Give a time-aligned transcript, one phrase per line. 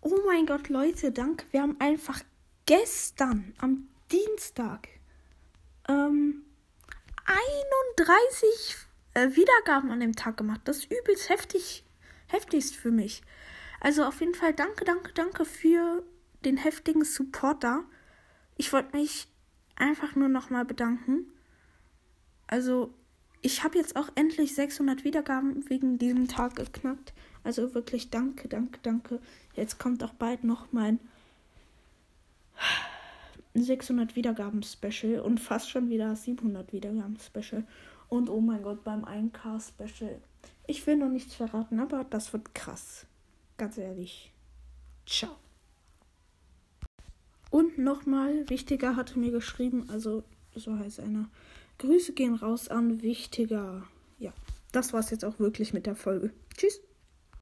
[0.00, 1.46] Oh mein Gott, Leute, danke.
[1.50, 2.20] Wir haben einfach
[2.66, 4.88] gestern am Dienstag
[5.88, 6.44] ähm,
[7.24, 8.76] 31
[9.14, 10.60] äh, Wiedergaben an dem Tag gemacht.
[10.64, 11.84] Das ist übelst heftig,
[12.28, 13.22] heftigst für mich.
[13.80, 16.04] Also auf jeden Fall danke, danke, danke für
[16.44, 17.84] den heftigen Support da.
[18.56, 19.28] Ich wollte mich
[19.74, 21.32] einfach nur nochmal bedanken.
[22.46, 22.94] Also
[23.46, 27.12] ich habe jetzt auch endlich 600 Wiedergaben wegen diesem Tag geknackt.
[27.44, 29.20] Also wirklich danke, danke, danke.
[29.54, 30.98] Jetzt kommt auch bald noch mein
[33.54, 37.62] 600 Wiedergaben Special und fast schon wieder 700 Wiedergaben Special.
[38.08, 40.20] Und oh mein Gott, beim 1K Special.
[40.66, 43.06] Ich will noch nichts verraten, aber das wird krass.
[43.58, 44.32] Ganz ehrlich.
[45.06, 45.36] Ciao.
[47.50, 50.24] Und nochmal, Wichtiger hatte mir geschrieben, also
[50.56, 51.28] so heißt einer.
[51.78, 53.86] Grüße gehen raus an Wichtiger.
[54.18, 54.32] Ja,
[54.72, 56.32] das war's jetzt auch wirklich mit der Folge.
[56.56, 56.80] Tschüss.